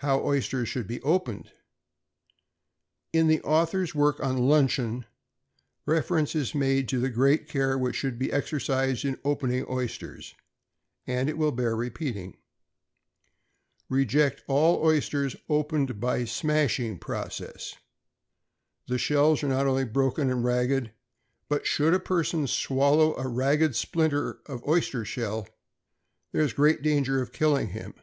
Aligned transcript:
=How 0.00 0.20
Oysters 0.22 0.68
should 0.68 0.86
be 0.86 1.00
opened.= 1.00 1.52
In 3.14 3.28
the 3.28 3.40
author's 3.40 3.94
work 3.94 4.20
on 4.20 4.36
"Luncheon," 4.46 5.06
reference 5.86 6.34
is 6.34 6.54
made 6.54 6.86
to 6.90 7.00
the 7.00 7.08
great 7.08 7.48
care 7.48 7.78
which 7.78 7.96
should 7.96 8.18
be 8.18 8.30
exercised 8.30 9.06
in 9.06 9.18
opening 9.24 9.64
oysters; 9.70 10.34
and 11.06 11.30
it 11.30 11.38
will 11.38 11.50
bear 11.50 11.74
repeating. 11.74 12.36
Reject 13.88 14.42
all 14.48 14.84
oysters 14.84 15.34
opened 15.48 15.98
by 15.98 16.18
the 16.18 16.26
"smashing" 16.26 16.98
process. 16.98 17.74
The 18.86 18.98
shells 18.98 19.42
are 19.42 19.48
not 19.48 19.66
only 19.66 19.84
broken 19.86 20.28
and 20.30 20.44
ragged, 20.44 20.92
but, 21.48 21.66
should 21.66 21.94
a 21.94 21.98
person 22.00 22.46
swallow 22.46 23.16
a 23.16 23.26
ragged 23.26 23.74
splinter 23.74 24.40
of 24.44 24.62
oyster 24.68 25.06
shell, 25.06 25.48
there 26.32 26.42
is 26.42 26.52
great 26.52 26.82
danger 26.82 27.22
of 27.22 27.30
its 27.30 27.38
killing 27.38 27.68
him. 27.68 27.94